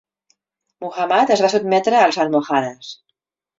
[0.85, 2.93] Muhammad es va sotmetre als almohades.